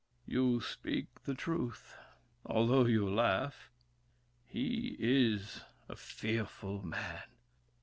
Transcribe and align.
You 0.25 0.61
speak 0.61 1.05
the 1.25 1.35
truth, 1.35 1.93
Although 2.43 2.85
you 2.85 3.07
laugh. 3.07 3.69
He 4.47 4.95
is 4.99 5.61
a 5.87 5.95
fearful 5.95 6.81
man! 6.83 7.21